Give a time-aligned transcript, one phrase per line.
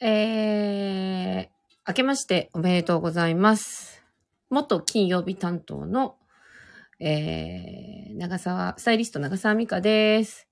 [0.00, 4.04] えー、明けましておめでとうございます。
[4.48, 6.14] 元金曜日担当の、
[7.00, 10.46] えー、長沢、スタイリスト長沢美香です。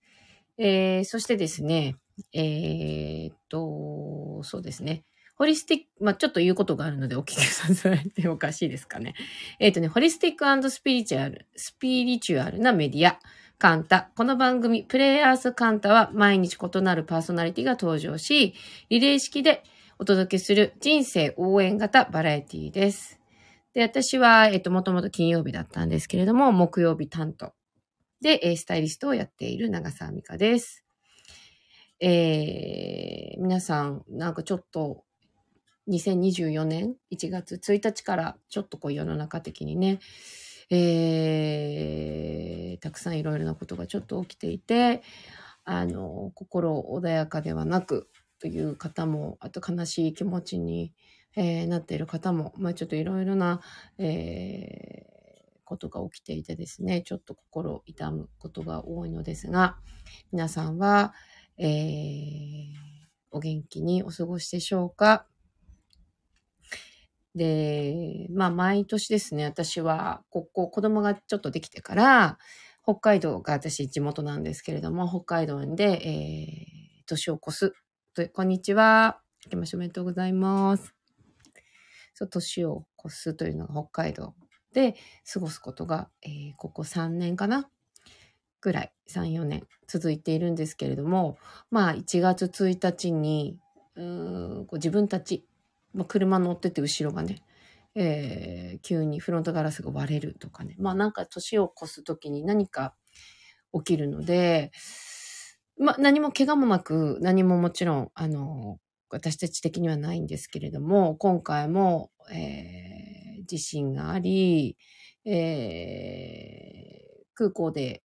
[0.58, 1.94] えー、そしてですね、
[2.32, 5.04] えーっと、そうですね。
[5.36, 9.14] ホリスティック、まあ、ちょっと言うことがあるのでお聞きさせて おかしいですかね。
[9.60, 13.20] えーっとね、ホリスティックスピリチュアル、スピリチュアルなメディア、
[13.58, 14.10] カンタ。
[14.14, 18.52] この番組、プレイヤーズカンタは毎日異なるパーソナリティが登場し、
[18.90, 19.62] リレー式で
[19.98, 23.18] お届けする人生応援型バラエティです。
[23.72, 27.54] で、私は、えっと、もともと金曜日だったんですけれども、木曜日担当
[28.20, 30.84] で、スタイリストをやっている長澤美香です。
[31.98, 35.02] えー、皆さん、なんかちょっと、
[35.88, 40.00] 2024年1月1日からちょっとこう世の中的にね、
[40.70, 45.02] えー、たくさんいろいろなことがちょっと起きていて、
[45.64, 48.08] あの、心穏やかではなく
[48.40, 50.92] という方も、あと悲しい気持ちに、
[51.36, 53.60] えーなっている方も、まあちょっといろいろな、
[53.98, 55.16] えー
[55.64, 59.76] ことが起きていてですね、ちょっと心痛むことが多いのですが、
[60.32, 61.12] 皆さんは、
[61.58, 62.66] えー
[63.32, 65.26] お元気にお過ごしでしょうか？
[67.36, 72.38] で、まあ毎年ですね、私は、ここ、子供がちょっとできてから、
[72.82, 77.74] 北海道が私地元なんですけれども、北海道で、えー、年を越す。
[78.14, 79.20] とこんにちは。
[79.44, 80.94] 明けましておめでとうございます。
[82.14, 84.34] そう、年を越すというのが北海道
[84.72, 84.96] で
[85.30, 87.68] 過ごすことが、えーここ3年かな？
[88.62, 91.36] ぐらい、3、4年続いているんですけれども、
[91.70, 93.58] まあ1月1日に、
[93.94, 95.46] うーんこう自分たち、
[95.96, 97.38] まあ、車乗ってて後ろがね、
[97.96, 100.76] えー急にフロントガラスが割れるとかね。
[100.78, 102.94] まあなんか年を越す時に何か
[103.74, 104.72] 起きるので、
[105.78, 108.78] まあ何も怪我もなく、何ももちろん、あの、
[109.10, 114.76] 私たち的にはないんですけれども、今回も、えー地震があり、
[115.24, 118.02] えー空港で、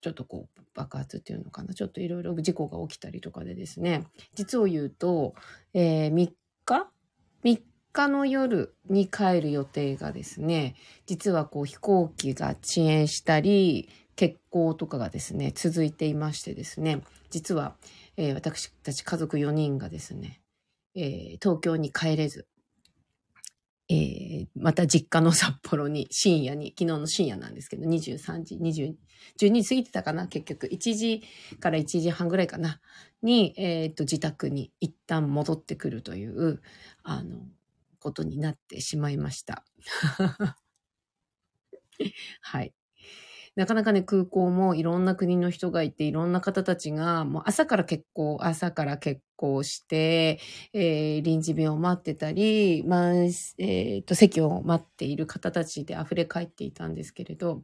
[0.00, 1.74] ちょっとこう爆発っていうのかな。
[1.74, 4.04] ちょっといろいろ事故が起きたりとかでですね、
[4.34, 5.34] 実を言うと、
[5.72, 6.12] え3
[6.64, 6.88] 日
[7.44, 7.62] ?3
[7.92, 10.74] 日の夜に帰る予定がですね、
[11.06, 17.76] 実はこう飛行機が遅延したり、欠航とかがですね、続いていましてですね、実は、
[18.16, 20.40] えー私たち家族4人がですね、
[20.94, 22.46] えー東京に帰れず、
[23.88, 28.94] えーまた実家の札幌に深夜に、昨日の深夜なんですけど、23時、20、
[29.38, 30.68] 12時過ぎてたかな、結局。
[30.68, 31.22] 1時
[31.60, 32.80] から1時半ぐらいかな、
[33.22, 36.62] に、えっと、自宅に一旦戻ってくるという、
[37.02, 37.40] あの、
[37.98, 39.64] ことになってしまいました。
[42.40, 42.74] はい。
[43.56, 50.40] なかなかね、空港もいろんな国の人がいて、いろんな方たちが、もう朝から結構、朝から結構して、
[50.72, 57.62] えー臨時便を待ってたり、まあ、えーと、席を待っている方たちで溢れ返っていたんですけれど、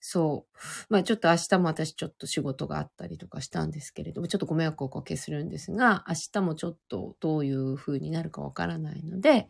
[0.00, 0.56] そう。
[0.88, 9.48] まあちょっと明日も私ちょっと仕事があったりとかしたんですけれども、ちょっとご迷惑をおかけするんですが、明日もちょっとどういう風になるかわからないので、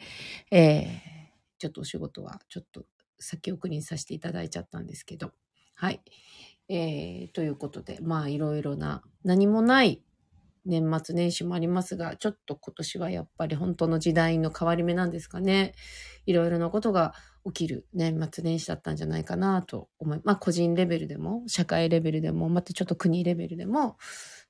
[0.51, 1.17] えー
[1.59, 2.85] ちょっとお仕事はちょっと
[3.19, 5.33] 先送りにさせていただいちゃったんですけど、
[5.75, 6.01] はい。
[6.69, 10.03] えーということで、まあいろいろな、何もない
[10.67, 15.75] 年末年始もありますが、ちょっと今年はやっぱり本当の時代の変わり目なんですかね。
[16.27, 23.97] いろいろなことが起きる年末年始だったんじゃないかなと思い、まあ個人レベルでも、社会レベルでも、またちょっと国レベルでも、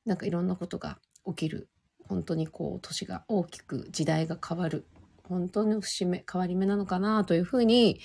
[0.07, 1.69] なんかいろんなことが起きる。
[2.09, 4.87] 本当にこう、年が大きく時代が変わる。
[5.25, 8.01] 本当の節目、変わり目なのかなというふうに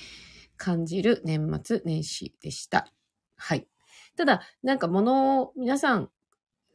[0.62, 2.94] 感じる年末年始でした。
[3.36, 3.68] はい。
[4.16, 6.12] ただ、なんか物を、皆さん、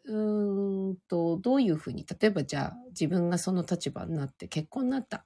[0.07, 5.25] うーんと、どういうふうに、例えばじゃあ自分がその立場になって結婚になった。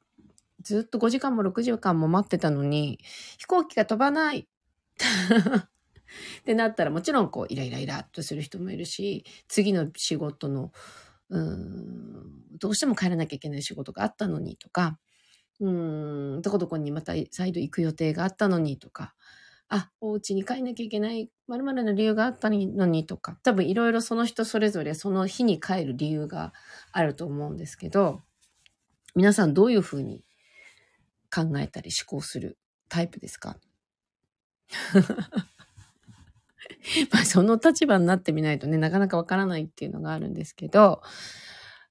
[0.61, 2.99] ずっと5時間も6時間も待ってたのに、
[3.39, 4.47] 飛行機が飛ばない。
[6.41, 10.71] ってなったらもちろんこうイライライラっとする人もいるし、次の仕事の、
[11.31, 14.99] うん、どうしても帰らなきゃいけない仕事があったのにとか、
[15.61, 15.71] う
[16.39, 19.15] ん、どこどこにまた再度行く予定があったのにとか、
[19.69, 26.53] あ、お家に帰んなきゃいけない、〇〇の理由があったのにとか、多分いろいろその人それぞれその日に帰る理由が
[26.93, 28.23] あると思うんですけど、
[29.15, 30.25] 皆さんどういうふうに
[31.35, 32.59] 考えたり思考する
[32.89, 33.57] タイプですか？
[37.13, 41.03] まあその立場になってみないとね、なかなかわからないっていうのがあるんですけど、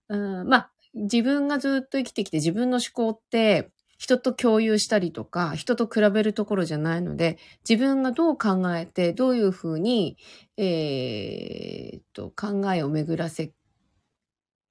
[0.10, 7.38] うん、まあ自分がずっと生きてきて自分の思考って人と共有したりとか、人と比べるところじゃないので、
[7.70, 10.18] 自分がどう考えて、どういうふうに、
[10.58, 13.52] えーと、考えを巡らせ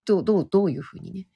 [0.07, 1.27] どう、どう、どういうふうにね、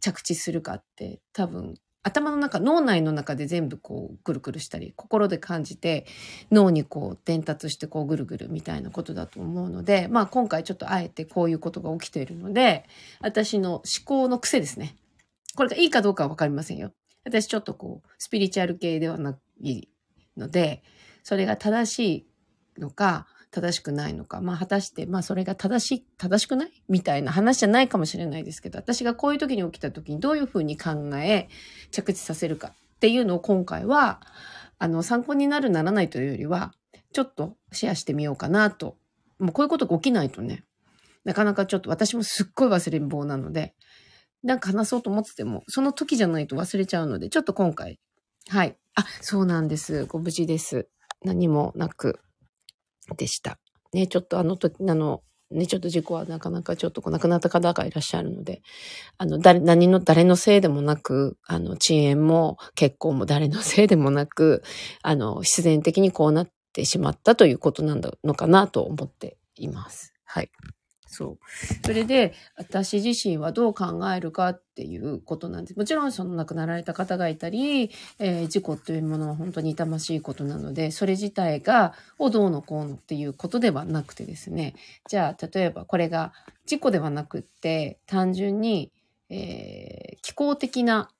[0.00, 1.74] 着地するかって多分
[2.04, 6.06] 頭の中、脳内の中で全部こうぐるぐるしたり、心で感じて
[6.52, 12.84] 脳にこう伝達してこうぐるぐるみたいなことだと思うので、まあ今回ちょっとあえてこういうことが起きているので、
[13.20, 14.96] 私の思考の癖ですね。
[15.56, 16.92] これがいいかどうかはわかりませんよ。
[17.24, 19.88] 私ちょっとこう、スピリチュアル系ではない
[20.36, 20.82] ので、
[21.22, 22.26] それが正し
[22.76, 24.40] いのか、正しくないのか。
[24.40, 26.82] まあ、果たして、まあ、それが正しい、正しくない？
[26.88, 31.48] みたいな話じゃないかもしれないですけど、私がこういう時に起きた時にどういうふうに考え、
[31.92, 34.20] 着地させるかっていうのを今回は、
[34.78, 36.74] あの、参考になるならないというよりは、
[37.12, 38.96] ちょっとシェアしてみようかなと。
[39.38, 40.64] もうこういうことが起きないとね、
[41.24, 43.74] なかなかちょっと私もすっごい忘れん坊なので、
[44.42, 48.00] なんか話そうと思ってても、その時じゃないと忘れちゃうので、ちょっと今回、
[48.48, 48.76] はい。
[48.94, 50.04] あ、そうなんです。
[50.04, 50.88] ご無事です。
[51.24, 52.20] 何もなく。
[53.16, 53.58] でした。
[53.92, 58.62] ね、ちょっとあの時、あの、ね、ちょっと事故はなかなかちょっと亡くなった方がいらっしゃるので、
[59.18, 64.62] あの、誰、何の、誰のせいでもなく、あの、遅延も結婚も誰のせいでもなく、
[65.02, 70.12] あの、必然的にこうなってしまったということなんだのかなと思っています。
[70.24, 70.50] はい。
[71.14, 71.38] そう。
[71.86, 75.78] それで、私自身はどう考えるかっていうことなんです。
[75.78, 84.74] もちろん、その亡くなられた方がいたり、えー、事故というものは本当に痛ましいことなので、それ自体が、をどうのこうのっていうことではなくてですね、
[85.08, 86.32] じゃあ、例えばこれが
[86.66, 88.90] 事故ではなくって、単純に、
[89.30, 91.10] えー、気候的な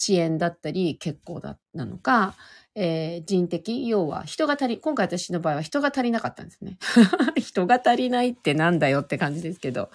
[0.00, 2.34] 遅延だったり、欠航だ、なのか、
[2.74, 6.78] えー、人的、要は人が足り、今回私の場合は人が足りなかったんですね。
[7.36, 9.90] 人が足りないってなんだよって感じですけど、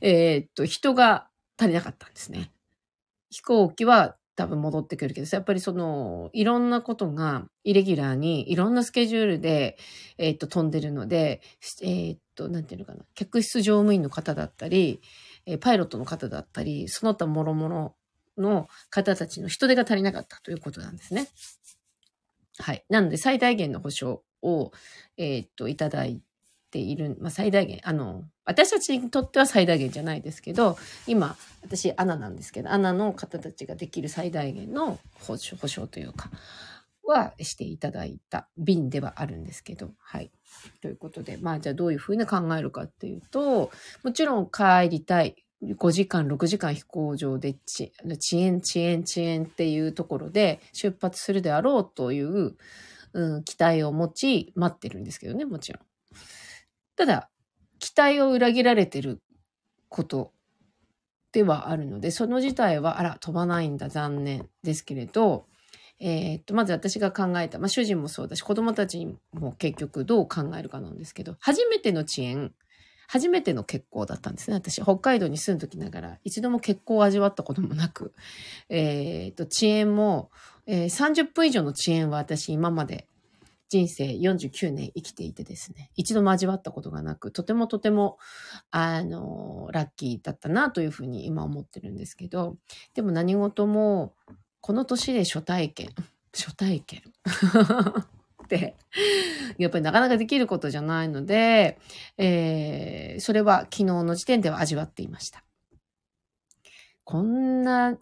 [0.00, 1.28] えー、っと、人が
[1.58, 2.52] 足りなかったんですね。
[3.30, 9.76] 飛行機は多分戻ってくるけど、やっぱりその、いろんなことが、イレギュラーに、いろんなスケジュールで、
[10.16, 11.42] えー、っと、飛んでるので、
[11.82, 15.00] えー、っと、なんていうのかな、客室乗務員の方だったり、
[15.44, 17.94] えパイロットの方だったり、その他諸々
[18.38, 21.28] の方たちの人手が足りなかったということなんですね。
[22.62, 22.84] はい。
[22.88, 24.72] なので、最大限の保証を、
[25.16, 26.20] えー、っと、いただい
[26.70, 36.30] ている、まあ、最大限、あの、私たちにとっては最大限じゃないですけど、今、私、アナなんですけど、アナの方たちができる最大限の保証保証というか、
[37.04, 40.30] はしていただいた便ではあるんですけど、はい。
[40.80, 43.70] ということで、まあ、じゃあどういうふうに考えるかっていうと、
[44.04, 45.36] もちろん帰りたい。
[45.62, 47.84] 5時間、6時間飛行場で遅
[48.36, 52.56] 延、遅延、遅延っていうところで出発するであろうという、
[53.12, 55.82] うん、期待を持ち待ってるんですけどね、もちろん。
[56.96, 57.30] ただ、
[57.78, 59.20] 期待を裏切られてる
[59.88, 60.32] こと
[61.32, 65.46] ではあるので、その自体は、あら、飛ばないんだ、残念ですけれど、
[66.00, 72.52] えー、っと、まず私が考えた、まあ主人もそうだし、子供たちも結局どう考えるかなんですけど、初めての遅延、
[73.08, 74.54] 初めての結婚だったんですね。
[74.54, 78.14] 私、北海道に住んどきながら、一度も結婚を味わったこともなく、
[78.68, 80.30] えっ、と、遅延も、
[80.66, 83.08] えー、30分以上の遅延は私今まで
[83.68, 88.18] 人生49年生きていてですね、一度も味わったことがなく、とてもとても、
[88.70, 92.56] あの、ラッキーだったなというふうに今思ってるんですけど、
[92.94, 94.14] でも何事も、
[94.60, 95.90] この年で初体験、
[96.34, 97.02] 初体験
[98.58, 98.76] て
[99.56, 101.78] やっぱりなかなかできることじゃないので、
[102.18, 105.44] えー、それは昨日の時点では味わっていました。
[107.04, 107.96] こんな、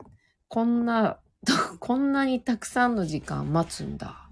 [0.49, 1.19] こんな、
[1.79, 4.29] こんなにたくさんの時間待つんだ。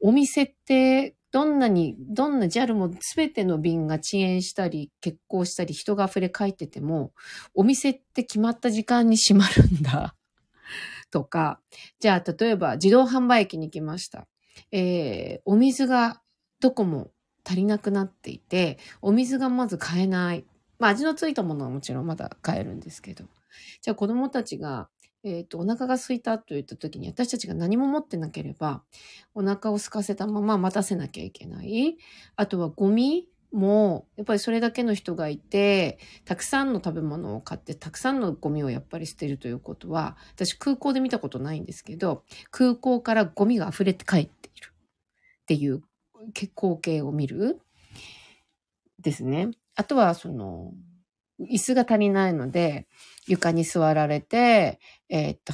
[0.00, 7.12] お店ってどんなに、どんな JAL も全ての便が遅延したり、欠航したり、人が溢れ返ってても、
[7.54, 10.14] お店って決まった時間に閉まるんだ。
[11.10, 11.60] とか、
[12.00, 14.26] じゃあ例えば自動販売機に行きました。
[14.72, 16.20] えー、お水が
[16.60, 17.10] どこも
[17.44, 20.44] 足りなくなっていて、お水がまず買えない。
[20.78, 23.24] まあ味のついたものはもちろんまだ買えるんですけど。
[23.82, 24.88] じゃあ子供たちが、
[25.22, 28.82] えっ、ー、と、お腹が空いたと言った時に私たちが何も持ってなければ、
[29.34, 31.96] お腹を空かせたまま待たせなきゃいけない。
[32.36, 44.43] あとはゴミも、やっぱりそれだけの人がいて、たくさんの食べ物を買って、たくさんのゴミをやっぱり捨てるということは、私空港で見たことないんですけど、空港からゴミが溢れて帰って
[45.44, 45.82] っていう
[46.32, 47.60] 光景を見る
[49.00, 49.50] ですね。
[49.76, 50.72] あとは、その、
[51.40, 52.86] 椅子が足りないので、
[53.26, 55.52] 床に座られて、えー、っと、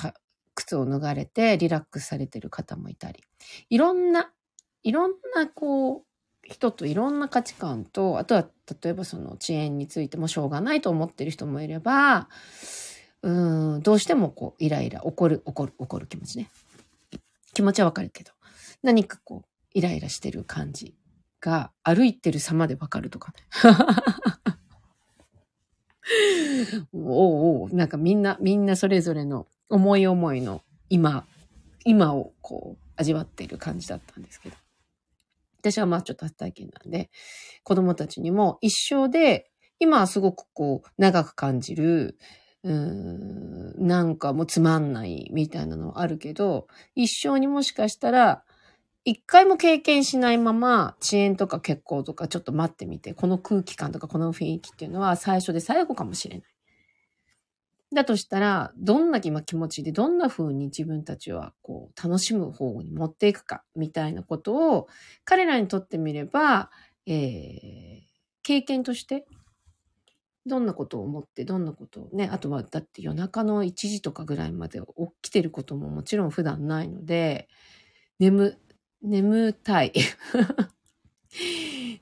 [0.54, 3.24] 靴を脱がれてリラックスされてる方もいたり、
[3.70, 4.30] いろんな、
[4.82, 6.04] いろんなこう、
[6.42, 8.48] 人といろんな価値観と、あとは
[8.82, 12.28] 例えばその遅延についてもしょうがないと思ってる人もいれば、
[13.22, 16.50] うん、どうしてもこう、イライラ、怒る、怒る、怒る気持ちね。
[17.54, 18.32] 気持ちはわかるけど、
[18.82, 20.94] 何かこう、イライラしてる感じ
[21.40, 23.38] が歩いてる様でわかるとかね。
[26.92, 31.24] おうおう、なんかみんな、みんなそれぞれの思い思いの今、
[31.84, 34.56] 今をこう味わっている感じだったんですけど。
[35.60, 37.10] 私はまあちょっと初体験なんで、
[37.64, 42.18] 子供たちにも一生で、今はすごくこう長く感じる、
[42.64, 48.42] うーん、なんかもうつまんないみたいなのあるけど、一生にもしかしたら、
[49.04, 56.48] 一回も経験しないまま、遅延とか結婚とかちょっと待ってみて、この空気感とかこの雰囲気っていうのは最初で最後かもしれない。
[57.92, 64.88] だとしたら、どんな今気持ちで、どんな風に自分たちはこう楽しむ方に持っていくか、みたいなことを、
[65.24, 66.70] 彼らにとってみれば、
[67.06, 68.00] えー、
[68.42, 69.26] 経験として、
[70.46, 74.86] どんなことを思って、どんなことをね、あとはだって夜中の1時とかぐらいまで起
[75.22, 77.48] きてることももちろん普段ないので、
[78.20, 78.56] 眠、
[79.02, 79.92] 眠たい。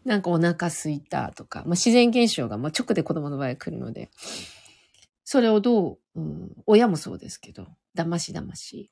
[0.04, 4.10] なんかお腹すいたとか、まあ、自然現象がまあ直で子供の場合来るので、
[5.24, 8.90] それをどう、うん、親もそうですけど、だましだまし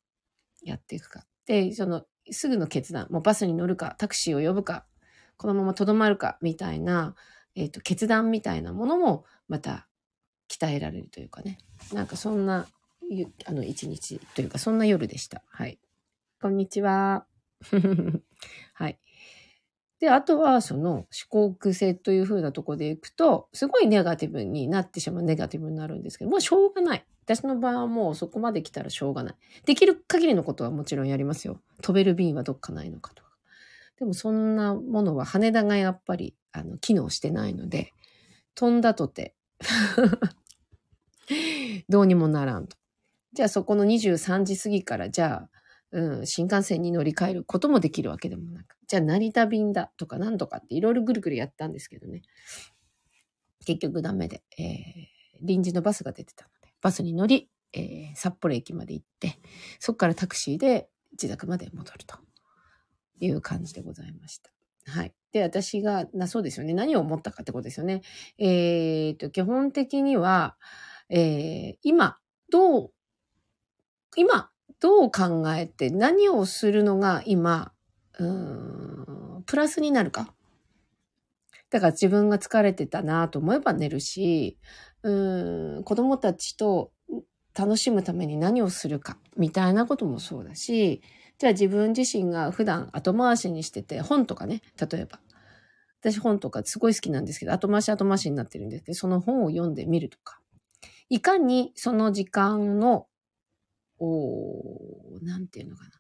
[0.63, 1.25] やっていくか。
[1.47, 4.85] で、その、すぐの決断、もうバスに乗るか、タクシーを呼ぶか、
[5.37, 7.15] このままとどまるか、みたいな、
[7.55, 9.89] えっ、ー、と、決断みたいなものも、また、
[10.49, 11.59] 鍛えられるというかね。
[11.93, 12.67] なんかそんな、
[13.47, 15.43] あの、一日というか、そんな夜でした。
[15.49, 15.79] はい。
[16.41, 17.27] こんにちは。
[18.75, 18.99] はい。
[19.99, 27.07] で、あとは、その思考癖という風なとこでいくと、すごいネガティブになってしまう、ネガティブになるんですけど、もうしょうがない。
[27.25, 29.35] 私の場合はもうそこまで来たらしょうがない。
[29.65, 31.61] できる限りのことはもちろんやりますよ。
[31.83, 33.31] 飛べる便はどっかないのかとか。
[33.99, 37.93] でもそんなものは羽田がやっぱり、あの、機能してないので、
[38.55, 39.35] 飛んだとて
[41.89, 42.77] どうにもならんと。
[43.33, 45.51] じゃあそこの23時過ぎから、じゃあ、
[45.93, 48.77] うん、新幹線に乗り換えることもできるわけでもなく。
[48.87, 52.23] じゃあ成田便だとかなんとかっていろいろぐるぐるやったんですけどね。
[53.65, 59.39] 結局ダメで、えー、臨時のバスが出てたので、バスに乗り、えー、札幌駅まで行って、
[59.81, 62.17] そこからタクシーで自宅まで戻ると
[63.21, 64.51] いう感じでございました。
[64.89, 65.13] はい。
[65.33, 66.73] で、私が、な、そうですよね。
[66.73, 68.03] 何を思ったかってことですよね。
[68.39, 70.57] えっ、と、基本的には、
[71.09, 72.19] えー、今、
[72.51, 72.93] どう、
[74.17, 77.73] 今、どう考えて何をするのが今、
[78.19, 80.33] うん、プラスになるか。
[81.71, 84.59] だから自分が疲れてたなと思えば寝るし、
[85.03, 86.93] うん、子供たちと
[87.57, 91.03] 楽しむために何をするか、みたいなこともそうだし、
[91.39, 95.21] じゃあ自分自身が普段後回しにしてて、本とかね、例えば。
[96.01, 100.41] 私本とかすごい好きなんですけど、後回し後回しになってるんですけど、その本を読んでみるとか。
[101.09, 103.07] いかにその時間の
[103.99, 105.91] おなんていうのかな。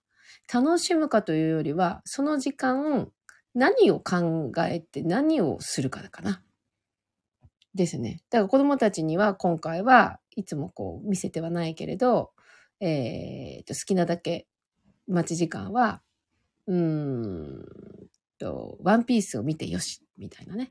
[0.62, 3.11] 楽しむかというよりは、その時間、
[3.55, 6.43] 何を考えて何をするかだかな。
[7.75, 8.23] ですね。
[8.31, 12.33] だから子供たちには今回はいつもこう見せてはないけれど、
[12.81, 14.47] えー、と好きなだけ
[15.07, 16.03] 待ち時間は、
[16.67, 17.65] うーん
[18.38, 20.71] と、ワンピースを見てよし、みたいなね、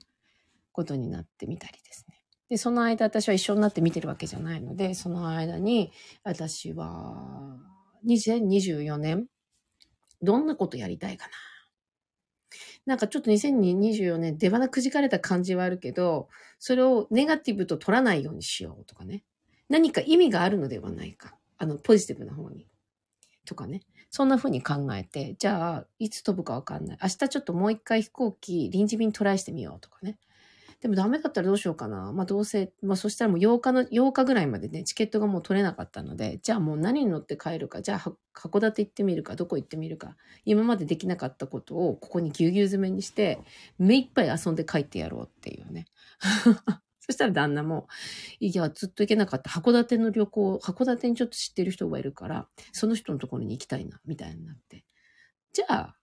[0.72, 2.22] ことになってみたりですね。
[2.49, 5.91] で、その間私は一緒になって見てるわけじゃないので、その間に
[6.23, 7.57] 私は
[8.05, 9.27] 2024年、
[10.21, 11.33] どんなことやりたいかな。
[12.85, 19.23] なんかちょっと2024年出花くじかれた感じはあるけど、それをネガティブと取らないようにしようとかね。
[19.67, 21.35] 何か意味があるのではないか。
[21.57, 22.67] あの、ポジティブな方に。
[23.45, 23.81] とかね。
[24.11, 26.97] そんな風に考えて、じゃあ、いつ飛ぶかわかんない。
[27.01, 30.17] 明日ちょっともう一回飛行機、臨時便トライしてみようとかね。
[30.82, 32.12] でもダメだったらどうしようかな。
[32.12, 43.39] まあどうせ、まあそしたらもう8日の、8日ぐらいまでね、チケットがもう取れなかったので、じゃあもう何に乗って帰るか、じゃあ函館行ってみるか、どこ行ってみるか、今までできなかったことをここにぎゅうぎゅう詰めにして、
[43.77, 45.86] 目いっぱい遊んで帰ってやろうっていうね。
[47.00, 47.88] そしたら旦那も、
[48.39, 54.86] いや、ずっと行けなかった函館の旅行、函館にちょっと知ってる人がいるから、その人のところに行きたいな、みたいになって。
[55.53, 55.96] じゃあ、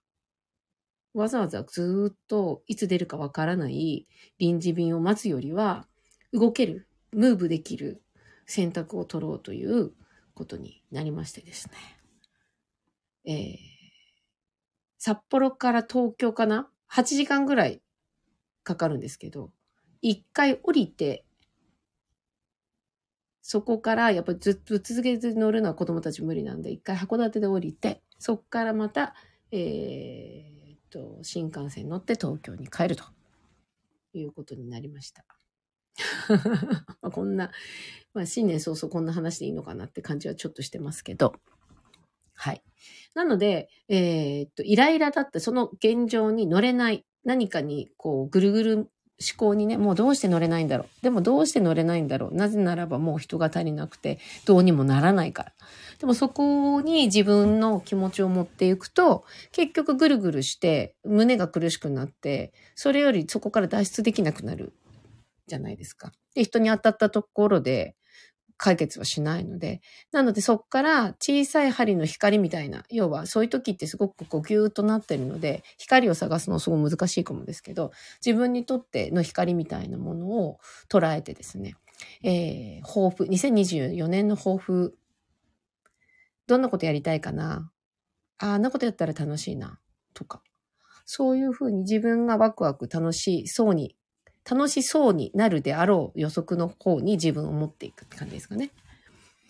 [1.15, 4.07] わざわざずっといつ出るかわからない
[4.39, 5.87] 臨時便を待つよりは、
[6.33, 8.03] 動ける、ムーブできる
[8.47, 9.93] 選択を取ろうという
[10.35, 11.75] ことになりましてですね。
[13.25, 13.57] えー、
[14.99, 17.83] 札幌から東京かな ?8 時間ぐらい
[18.65, 19.51] かかるんですけど、
[20.01, 21.27] 一回降りて、
[23.43, 29.15] そこからやっぱりずっと続けて乗るのは子供たち無理なんで、一回函館で降りて、そこからまた、
[29.51, 30.62] えー
[30.93, 33.05] と、新幹線乗って東京に帰ると
[34.13, 35.25] いうことになりました。
[37.01, 37.51] まこんな、
[38.15, 41.35] まあ、新年早々こんな話でいいのかなって感じはちょっとしてますけど。
[42.35, 42.63] はい。
[43.15, 48.91] なので、えー、っと、イライラだったその現状に乗れない、何かにこうぐるぐる
[49.21, 50.89] 思考にね、もうどうして乗れないんだろう。
[51.03, 52.35] でもどうして乗れないんだろう。
[52.35, 55.53] なぜならばもう人が足りなくて、どうにもならないから。
[55.99, 64.73] でもそこに自分の気持ちを持っていくと、結局ぐるぐるして胸が苦しくなって、それよりそこから脱出できなくなる
[65.47, 66.13] じゃないですか。
[66.35, 67.97] で、人に当たったところで、
[68.63, 69.81] 解決はしないので。
[70.13, 77.91] なのでそっから小さい針の光みたいな、要はそういう時ってすごくこうギューッとなってるので、光を探すのすごい難しいかもですけど、
[78.25, 81.75] 自分にとっての光みたいなものを捉えてですね、
[82.23, 84.97] えー、抱負、2024年の抱負、
[86.47, 87.69] どんなことやりたいかな
[88.39, 89.81] あんなことやったら楽しいな、
[90.15, 90.41] とか。
[91.05, 93.97] そういうふうに自分がワクワク楽しそうに
[94.49, 98.71] 楽しそうになるであろう予測の方に自分を持っていくって感じですかね。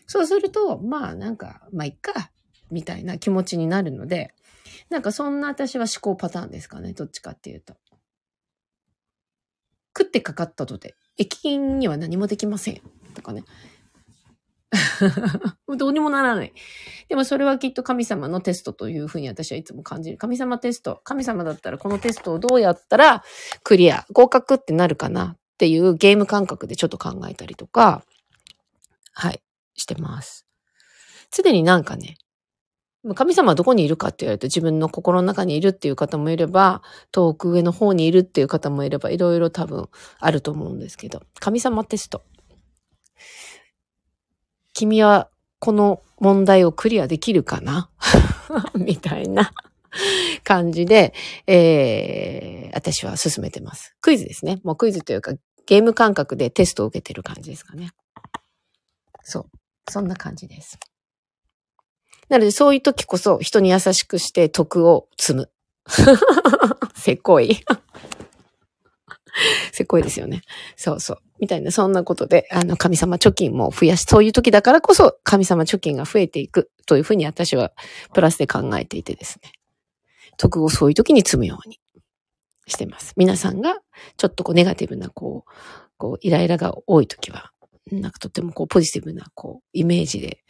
[0.07, 2.31] そうすると、まあなんか、まあいっか、
[2.71, 4.35] みたいな気持ちになるので、
[4.91, 6.93] なんかそんな私は思考パターンですかね。
[6.93, 7.77] どっちかっていうと。
[9.97, 12.81] 食ってかかったとて、駅員には何もできません。
[13.15, 13.45] とかね。
[15.77, 16.53] どうにもならない。
[17.09, 20.17] でもそれはきっと神様のテストというふうに私はいつも感じる。
[20.17, 21.01] 神様テスト。
[21.05, 23.23] 神様だったらこのテストをどうやったら
[23.63, 28.03] クリア、合格ってなるかなっていうゲーム感覚でちょっと考えたりとか、
[29.13, 29.43] はい、
[29.75, 30.47] してます。
[31.31, 32.17] 常になんかね、
[33.15, 39.89] 神様はどこにいるかって言われると自分の心の中にいるっていう方もいれば、遠く上の方にいるっていう方もいれば、いろいろ多分
[40.21, 42.23] あると思うんですけど、神様テスト。
[44.83, 45.29] 君は
[45.61, 47.89] この問題をクリアできるかな？
[48.75, 49.53] みたいな
[50.43, 51.15] 感じで、
[51.47, 53.95] えー、私は進めてます。
[54.01, 54.61] クイズですね。
[54.65, 55.35] もうクイズというか、
[55.67, 57.91] ゲーム感覚でテストを受けてる感じですかね。
[59.23, 59.51] そう。
[59.89, 60.81] そんな感じです。
[62.29, 65.51] なので、そういう時こそ人に優しくして徳を積む。
[66.97, 67.65] せこい。
[69.73, 70.43] せっこいですよね。
[70.77, 71.19] そうそう。
[71.41, 77.73] みたいな、そんなことで、あの、神様貯金も増やし、そういう時だからこそ、神様貯金が増えていく、というふうに私は、
[78.15, 79.53] プラスで考えていてですね。
[80.37, 81.81] 徳をそういう時に積むように
[82.67, 83.15] してます。
[83.17, 83.79] 皆さんが、
[84.17, 85.53] ちょっとこう、ネガティブな、こう、
[85.97, 87.51] こう、イライラが多い時は、
[87.91, 90.43] なんかとってもこう、ポジティブな、こう、イメージで、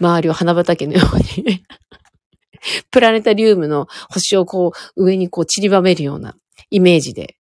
[0.00, 1.64] 周りを花畑のように
[2.90, 6.34] プラネタリウムの星をこう、上にこう散りばめるような
[6.70, 7.36] イメージで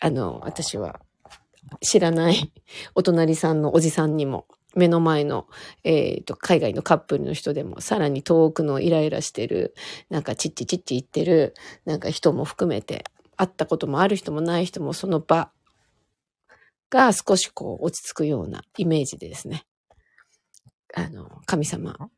[0.00, 1.00] あの、私は
[1.80, 2.52] 知らない
[2.94, 5.46] お隣さんのおじさんにも、目の前の、
[5.84, 9.74] えっ、ー、と、海外のカップルの人でも、さらに遠くのイライラしてる、
[10.08, 13.04] なんかチッチチッチ言ってる、なんか人も含めて、
[13.36, 15.50] 会ったこともある人もない人も、その場
[16.88, 19.64] が少しこう落ち着くようなイメージでですね、
[20.94, 22.10] あの、神様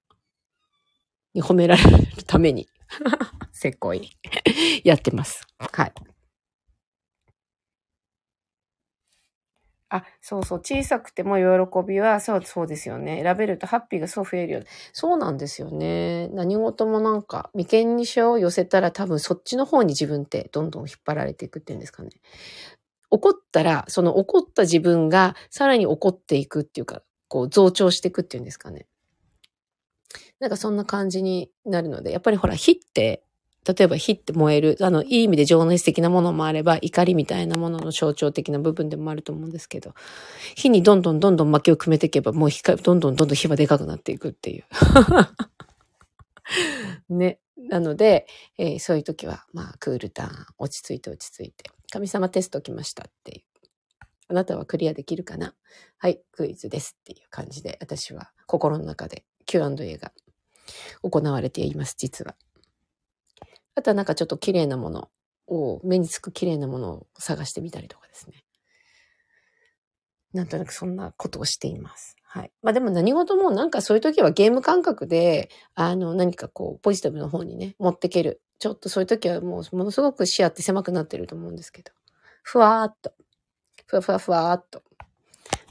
[1.34, 2.68] に褒められるために、
[3.52, 4.10] せっこい、
[4.84, 5.46] やってます。
[5.58, 5.92] はい。
[9.94, 13.22] あ、そうそう、小さくても喜びは、そう、そうですよね。
[13.22, 14.66] 選べるとハッピーがそう増えるよね。
[14.94, 16.28] そうなんですよね。
[16.28, 22.08] 何事もなんか、眉間にしを寄せたら多分そっちの方に自分ってどんどん引っ張られていくっていうんですかね。
[23.10, 28.86] 怒ったら、その怒った自分がさらに怒っていくっていうか、こう増長していくっていうんですかね。
[30.40, 33.22] なんかそんな感じになるので、やっぱりほら、火って
[33.64, 39.94] 例えば火って燃える、あの、いい意味で情熱的なものもあれば、怒りみたいなものの象徴的な部分でもあると思うんですけど、
[40.56, 44.64] 火にどんどんどんどん薪を組めていけば、もう光、どんどんどんどん火はでかくなっていくっていう。
[47.14, 47.38] ね。
[47.56, 48.26] なので、
[48.58, 53.42] えー、そういう時は、まあ、クールターン、落ち着いて落ち着いて、神様テスト来ましたっていう。
[54.28, 55.54] あなたはクリアできるかな？
[55.98, 60.12] はい、クイズですっていう感じで、私は心の中で Q&A が
[61.02, 62.34] 行われています、実は。
[63.74, 65.08] あとはなんかちょっと綺麗なもの
[65.46, 68.44] を、目につく綺麗なものを探してみたりとかですね。
[70.32, 72.16] なんとなくそんなことをしています。
[72.24, 72.52] はい。
[72.62, 78.40] まあでも何事もなんかそういう時はゲーム感覚で、あの何かこうポジティブの方にね、持ってける。
[78.58, 81.92] ちょっとそういう時はもうものすごく視野って狭くなってると思うんですけど。
[82.42, 83.12] ふわーっと。
[83.86, 84.82] ふわふわふわーっと。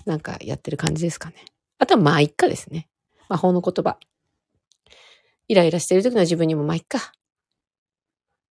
[0.05, 1.45] なんかやってる感じですかね。
[1.79, 2.87] あとはまあいっかですね。
[3.29, 3.97] 魔法の言葉。
[5.47, 7.13] イライラしてる時の自分にもまあいっか。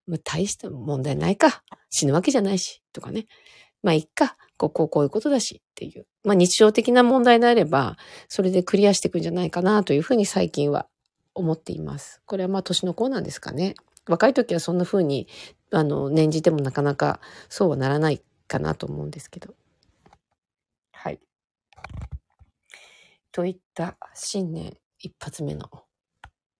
[0.07, 1.63] まあ、大した問題ないか。
[1.89, 2.81] 死ぬわけじゃないし。
[2.93, 3.27] とかね。
[3.83, 4.37] まあ、いっか。
[4.57, 6.05] こう、こう、こういうことだしっていう。
[6.23, 10.87] まあ、日常的な問題であれば、それでクリアしていくんじゃないかなというふうに最近は
[11.33, 12.21] 思っています。
[12.25, 13.75] これはまあ、年の子なんですかね。
[14.07, 15.27] 若い時はそんなふうに、
[15.71, 19.53] あの、念じてもなかなかそうはならないかなと思うんですけど。
[20.91, 21.19] はい。
[23.31, 25.69] といった新年一発目の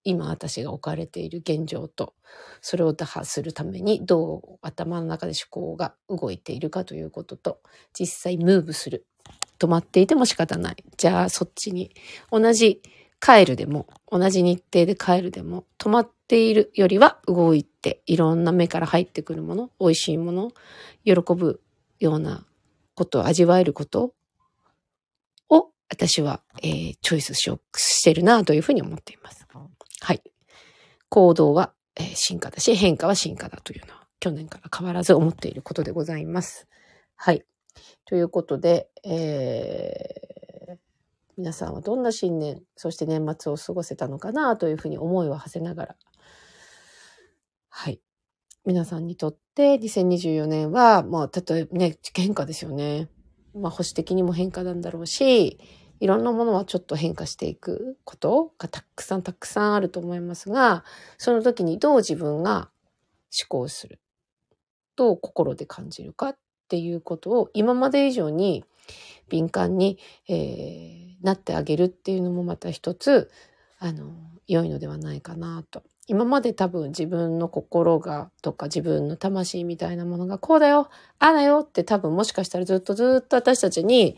[0.04, 2.14] 今私が置かれている現状と、
[2.60, 7.60] それを打破するためにどう頭の中で思考が動いているかということと、
[7.98, 9.06] 実際ムーブする。
[9.58, 10.76] 止まっていても仕方ない。
[10.96, 11.94] じゃあそっちに
[12.32, 12.82] 同じ
[13.20, 20.50] 帰るでも、同じ日程で帰るでも、止まっているよりは動いて、いろんな目から入ってくるもの、美味しいもの、
[21.04, 21.60] 喜ぶ
[22.00, 22.44] ような
[22.94, 24.14] ことを味わえることを
[25.92, 29.46] 私は、えー、チョイスしようしてるなというふうに思っています。
[30.02, 30.22] はい。
[31.08, 36.66] 行動は、え、進化だし、変化は進化だというのは、去年から変わらず思っていることでございます。
[37.14, 37.44] はい。
[38.04, 40.76] ということで、えー、
[41.36, 45.96] 皆さんはどんな新年、そして年末を過ごせたのかなというふうに思いを馳せながら、
[47.68, 48.00] はい。
[48.64, 53.08] 皆さんにとって2024年は、まあ、例えばね、変化ですよね。
[53.54, 55.60] まあ、保守的にも変化なんだろうし、
[56.02, 60.82] いろんなものはちょっと変化していくことがたくさんたくさんあると思いますが、
[61.16, 62.70] その時にどう自分が
[63.30, 64.00] 思考する。
[64.96, 68.64] どう心で感じるかっていうことを今まで以上に
[69.28, 69.96] 敏感に、
[70.28, 73.30] えー、なってあげるっていうのもまた一つ、
[73.78, 74.12] あの、
[74.48, 80.88] 良いのではないかなと今まで多分自分の心がとか自分の魂みたいなものがこうだよ、
[81.20, 84.16] ああだよって多分もしかしたらずっとずっと私たちに、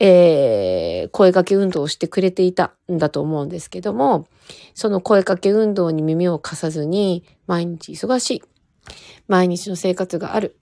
[0.00, 4.26] えー、声かけ運動をしてくれていたんだと思うんですけども、
[4.74, 8.42] その声かけ運動に耳を貸さずに毎日忙しい。
[9.28, 10.58] 毎日の生活がある。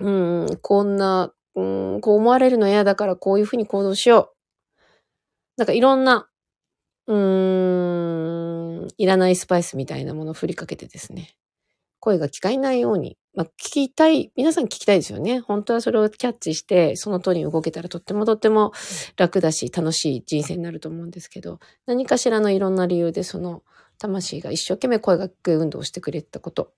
[0.00, 1.62] うん、こんな、う
[1.96, 5.58] ん、こう思われるの嫌だからこういうふうに行動しよう。
[5.58, 6.28] なんかいろんな、
[7.06, 8.43] うーん、
[8.98, 11.36] いらないスパイスみたいなものを振りかけてですね、
[12.04, 15.40] 声が聞かえないように、まあ、聞きたい、皆さん聞きたいですよね。
[15.40, 18.72] 本当はそれをキャッチして、その通りに動けたらとってもとっても
[19.16, 23.62] 楽だし、楽しい人生になると思うんですけど、何かしらのいろんな理由でその
[23.98, 26.72] 魂が一生懸命声がけ運動をしてくれたこと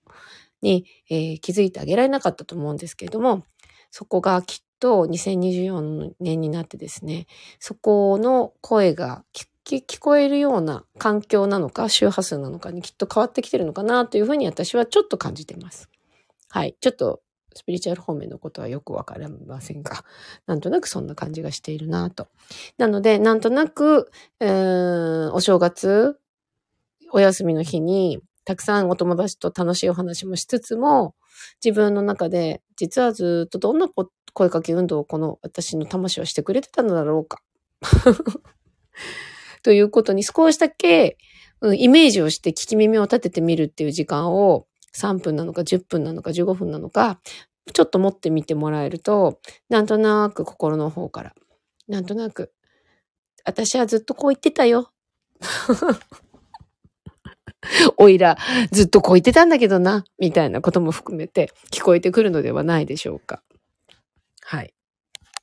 [0.61, 3.43] に、えー、気づいてあげられなかったと思うんですけれども、
[3.91, 7.27] そこがきっと2024年になってですね、
[7.59, 15.89] そこの声が聞聞こえるような環境なのか、周波数なのかにきっと変わってきてるのかなというふうに私はちょっと感じてます。
[16.49, 16.75] はい。
[16.79, 17.21] ちょっと
[17.57, 20.05] スピリチュアル方面のことはよくわかりませんが、
[20.45, 22.27] なんとなくそんな感じがしているなと。
[22.77, 26.19] なので、なんとなく、えー、お正月、
[27.11, 31.15] お休みの日に、たくさんお友達と楽しいお話もしつつも、
[31.63, 33.89] 自分の中で、実はずっとどんな
[34.33, 37.41] 声かけ運動をこの私の魂はしてくれてたのだろうか。
[39.67, 41.17] ということに少しだけ、
[41.59, 47.19] うん、イメージをして聞き耳を立ててみるっていう時間を3分なのか10分なのか15分なのか、
[47.73, 51.35] ちょっと持ってみてもらえると、なんとなく心の方から、
[51.89, 52.53] なんとなく、
[53.43, 54.89] 私はずっとこう言ってたよ。
[57.97, 58.37] おいら、
[58.71, 63.43] ずっとこう言ってたんだけどな、みたいなことも含めて聞こえてくるのではないでしょうか。
[64.43, 64.73] はい。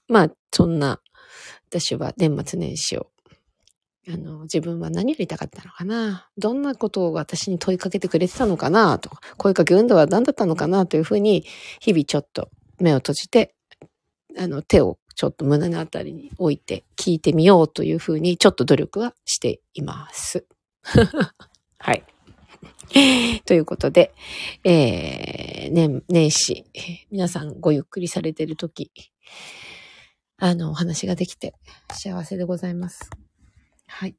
[0.08, 1.02] まあ、そんな、
[1.68, 3.10] 私は年末年始を
[4.08, 6.28] あの、自分は何をやりたかったのかな？
[6.36, 8.98] どんなことを私に問いかけてくれてたのかな？
[8.98, 10.86] とか声かけ運動は何だったのかな？
[10.86, 11.44] というふうに、
[11.80, 13.54] 日々ちょっと目を閉じて、
[14.38, 20.44] あの、手をちょっと胸のあたりに置いて聞いてみようというふうに、ちょっと努力はしています。
[21.78, 22.04] はい。
[23.44, 24.12] ということで、
[24.64, 26.64] えー、年、年始、
[27.10, 28.90] 皆さんごゆっくりされてるとき、
[30.36, 31.54] あの、お話ができて
[31.92, 33.10] 幸せでございます。
[33.86, 34.16] はい。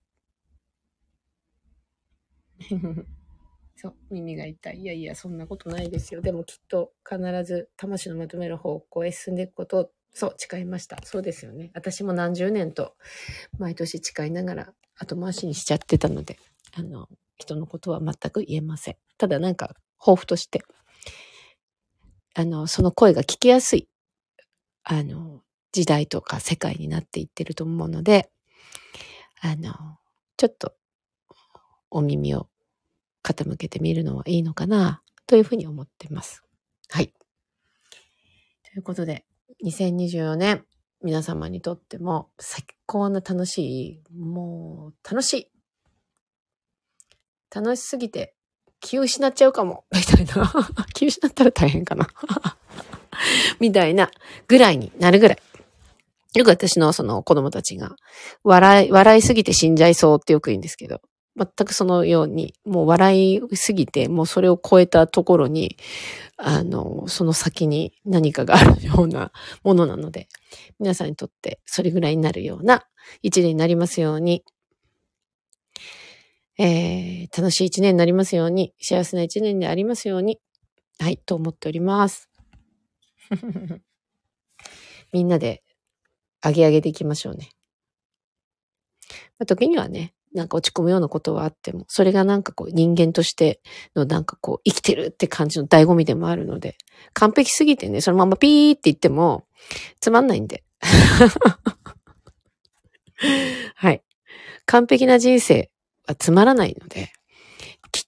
[3.76, 4.78] そう、耳が痛い。
[4.80, 6.22] いやいや、そんなことないですよ。
[6.22, 10.98] でもきっと必ず魂の求める方向へ進んでいくことを、そう、誓いました。
[11.04, 11.72] そうですよね。
[11.74, 12.96] 私も何十年と
[13.60, 16.38] 毎年誓いながら後回しにしちゃってたので、
[16.74, 18.98] あの、人のことは全く言えません。
[19.18, 20.64] ただなんか、抱負として、
[22.34, 23.88] あの、その声が聞きやすい、
[24.84, 28.30] あの、時代とか世界になっていってると思うので、
[29.42, 29.74] あの、
[30.38, 30.74] ちょっと
[31.90, 32.48] お耳を
[33.24, 36.44] 傾けてみるのはいいのかなというふうに思ってます。
[36.90, 37.14] はい。
[38.64, 39.26] ということで、
[39.64, 40.66] 2024年、
[41.02, 45.52] 皆様にとっても最高な楽しい、もう楽しい。
[47.54, 48.36] 楽しすぎて
[48.82, 50.54] 気を失っちゃうかも、みたいな。
[50.94, 52.08] 気を失ったら大変かな。
[53.60, 54.12] みたいな
[54.48, 55.40] ぐらいになるぐらい。
[56.36, 57.96] よく私のその子供たちが、
[58.44, 61.02] 笑い、笑いすぎて死んじゃいそうってよく言うんですけど、
[61.38, 65.78] 全くそのように、もう笑いすぎて、もうそれを超えたところに、
[66.38, 69.32] あの、その先に何かがあるような
[69.64, 70.30] ものなので、
[70.80, 72.86] 皆さんにとってそれぐらいになるような
[73.22, 74.44] 一年になりますように、
[76.58, 80.40] えー、楽しい一年になりますように、幸せな一年でありますように、
[81.00, 82.30] はい、と思っております。
[85.12, 85.65] みんなで、
[86.46, 87.50] あげあげていきましょうね。
[89.40, 93.62] まあ、時にはね、なんか落ち込むようなことはあっても、それがなんかこう人間として
[93.96, 96.78] のなんかこう生きてるって感じの醍醐味でもあるので、
[97.14, 99.48] 完璧すぎてね、そのままピーって言っても
[100.00, 100.64] つまんないんで。
[103.76, 104.04] はい。
[104.68, 105.72] 完璧な人生
[106.06, 107.12] はつまらないので、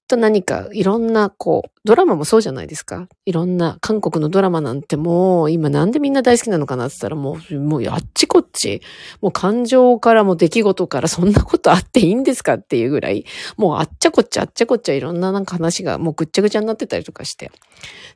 [0.08, 8.82] と何かいろんなこう、ドラマもそうじゃないですかいろんな韓国のドラマなんてもう今なんでみんな大好きなのかなって言ったらもう、もうあっちこっち、
[9.22, 13.26] もう感情からも出来事からそんなことあっていいんですかっていうぐらい、
[13.58, 17.52] もうあっちゃこっちゃあっちゃこっちゃいろんななんか話がもうぐっちゃぐちゃになってたりとかして。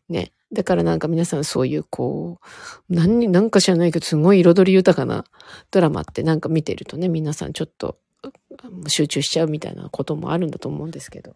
[0.10, 0.32] ね。
[0.54, 2.40] だからなんか皆さんそういうこ
[2.90, 5.24] う、何、なんか知らないけどすごい彩り豊かな
[5.72, 7.98] ドラマってなんか見てるとね、皆さんちょっと
[8.88, 11.36] 集中しちゃうみたいなこともあるんだと思うんですけど。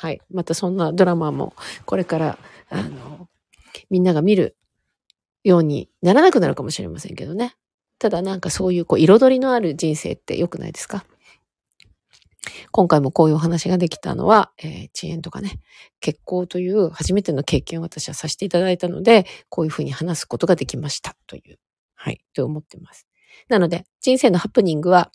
[0.00, 0.22] はい。
[0.30, 1.52] またそんなドラマも
[1.84, 2.38] これから、
[2.70, 3.28] あの、
[3.90, 4.56] みんなが見る
[5.44, 7.54] ようにならなくなるかもしれませんけどね。
[7.98, 11.04] ただなんかそういうこう彩りのある人生って良くないですか？
[12.72, 15.60] 今回もこういうお話ができたのは、えー、遅延とかね、
[16.00, 21.58] 結婚という初めての経験を私はさせていただいたので、こういうふうに話すことができましたという、
[21.94, 23.06] はい、と思ってます。
[23.50, 25.12] なので、人生のハプニングは、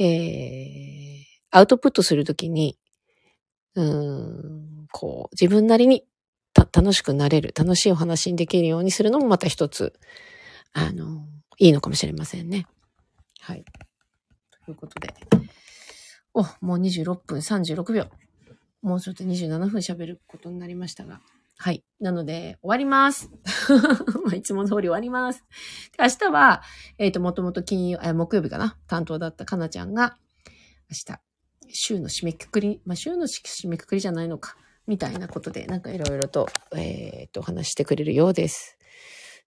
[0.00, 2.76] えー、アウトプットするときに、
[3.74, 6.04] うん、こう、自分なりに
[6.72, 9.92] 楽しくなれる、楽しいお話にできるようにするのもまた一つ、
[10.72, 11.26] あの、
[11.58, 12.66] いいのかもしれませんね。
[13.40, 13.64] はい。
[14.64, 15.14] ということで。
[16.34, 18.06] お、もう26分36秒。
[18.82, 21.20] もうちょっと27分喋ることになりましたが。
[21.60, 21.82] はい。
[21.98, 23.30] なので、終わります。
[24.32, 25.44] いつも通り終わります。
[25.98, 26.62] 明日は、
[26.98, 28.78] えっ、ー、と、もともと金曜、木曜日かな？
[28.86, 30.16] 担当だったかなちゃんが、
[30.88, 31.20] 明日、
[31.70, 38.78] 週の締めくくり、まあ、週の締めくくりじゃないのか、みたいなことで、なんかいろいろと、えっ、ー、と、話してくれるようです。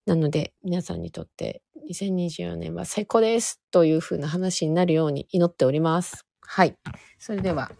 [0.05, 6.25] なので、皆さんにとって2024年は最高ですというふうな話になるように祈っております。
[6.41, 6.75] はい。
[7.19, 7.71] それでは、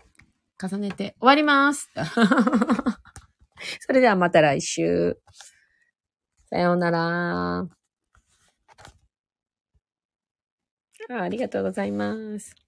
[0.62, 1.90] 重ねて終わります。
[3.80, 5.18] それではまた来週。
[6.50, 7.68] さようなら。
[11.10, 12.61] ありがとうございます。